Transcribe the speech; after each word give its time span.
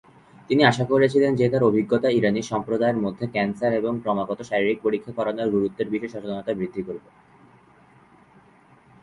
তিনি 0.49 0.61
আশা 0.63 0.83
করেছিলেন 0.91 1.31
যে 1.35 1.45
তার 1.49 1.63
অভিজ্ঞতা 1.63 2.09
ইরানি 2.09 2.41
সম্প্রদায়ের 2.51 3.01
মধ্যে 3.05 3.25
ক্যান্সার 3.27 3.71
এবং 3.73 3.93
ক্রমাগত 4.03 4.39
শারীরিক 4.49 4.79
পরীক্ষা 4.85 5.11
করানোর 5.17 5.53
গুরুত্বের 5.55 5.87
বিষয়ে 5.93 6.13
সচেতনতা 6.13 6.51
বৃদ্ধি 6.59 6.81
করবে। 6.87 7.09